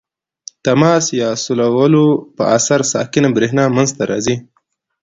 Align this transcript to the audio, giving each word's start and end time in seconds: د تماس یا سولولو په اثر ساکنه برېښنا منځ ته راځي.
د 0.03 0.03
تماس 0.65 1.05
یا 1.21 1.29
سولولو 1.43 2.05
په 2.35 2.43
اثر 2.57 2.79
ساکنه 2.93 3.29
برېښنا 3.35 3.65
منځ 3.75 3.89
ته 3.97 4.03
راځي. 4.11 4.35